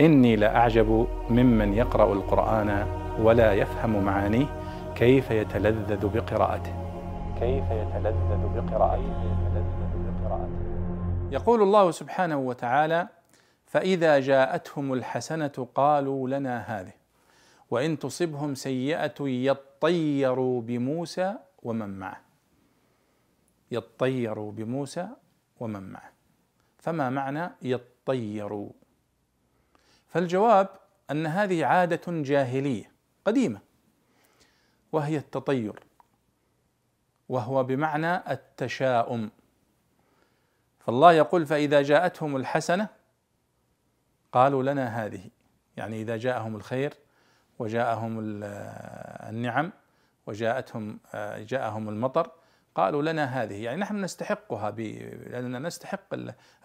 [0.00, 2.86] إني لأعجب ممن يقرأ القرآن
[3.20, 4.46] ولا يفهم معانيه
[4.94, 6.74] كيف يتلذذ بقراءته.
[7.40, 9.38] كيف يتلذذ بقراءته.
[11.30, 13.08] يقول الله سبحانه وتعالى
[13.66, 16.92] فإذا جاءتهم الحسنة قالوا لنا هذه
[17.70, 22.20] وإن تصبهم سيئة يطيروا بموسى ومن معه.
[23.70, 25.08] يطيروا بموسى
[25.60, 26.12] ومن معه.
[26.78, 28.70] فما معنى يطيروا؟
[30.08, 30.68] فالجواب
[31.10, 32.92] أن هذه عادة جاهلية
[33.24, 33.60] قديمة
[34.92, 35.80] وهي التطير
[37.28, 39.30] وهو بمعنى التشاؤم.
[40.80, 42.88] فالله يقول فإذا جاءتهم الحسنة
[44.32, 45.30] قالوا لنا هذه.
[45.76, 46.94] يعني إذا جاءهم الخير
[47.58, 48.18] وجاءهم
[49.28, 49.72] النعم
[50.26, 51.00] وجاءتهم
[51.38, 52.30] جاءهم المطر
[52.74, 53.64] قالوا لنا هذه.
[53.64, 56.14] يعني نحن نستحقها لأننا نستحق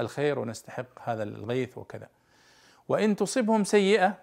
[0.00, 2.08] الخير ونستحق هذا الغيث وكذا.
[2.92, 4.18] وإن تصبهم سيئة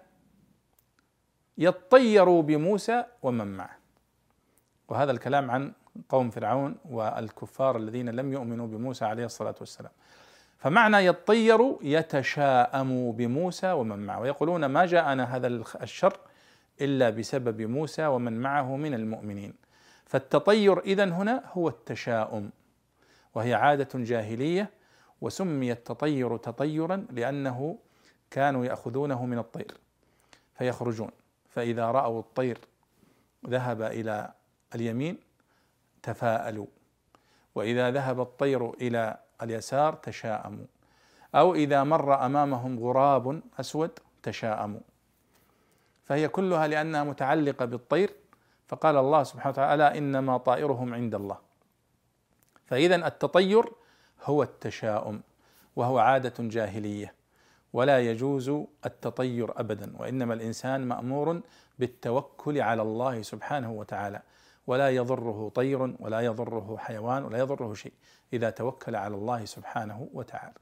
[1.58, 3.76] يطيروا بموسى ومن معه.
[4.88, 5.72] وهذا الكلام عن
[6.08, 9.92] قوم فرعون والكفار الذين لم يؤمنوا بموسى عليه الصلاة والسلام.
[10.58, 14.20] فمعنى يطيروا يتشاءموا بموسى ومن معه.
[14.20, 15.46] ويقولون ما جاءنا هذا
[15.82, 16.16] الشر
[16.80, 19.54] إلا بسبب موسى ومن معه من المؤمنين.
[20.06, 22.50] فالتطير إذا هنا هو التشاؤم.
[23.34, 24.70] وهي عادة جاهلية
[25.20, 27.78] وسمي التطير تطيرا لأنه
[28.30, 29.76] كانوا يأخذونه من الطير
[30.58, 31.10] فيخرجون.
[31.48, 32.58] فإذا رأوا الطير
[33.46, 34.32] ذهب إلى
[34.74, 35.18] اليمين
[36.02, 36.66] تفاءلوا.
[37.54, 40.66] وإذا ذهب الطير إلى اليسار تشاءموا.
[41.34, 43.90] أو إذا مر أمامهم غراب أسود
[44.22, 44.80] تشاءموا.
[46.04, 48.14] فهي كلها لأنها متعلقة بالطير.
[48.68, 51.38] فقال الله سبحانه وتعالى إنما طائرهم عند الله.
[52.66, 53.72] فاذا التطير
[54.24, 55.20] هو التشاؤم
[55.76, 57.19] وهو عادة جاهلية.
[57.72, 58.48] ولا يجوز
[58.86, 61.40] التطير ابدا وإنما الإنسان مأمور
[61.78, 64.22] بالتوكل على الله سبحانه وتعالى.
[64.66, 67.92] ولا يضره طير ولا يضره حيوان ولا يضره شيء
[68.32, 70.54] إذا توكل على الله سبحانه وتعالى.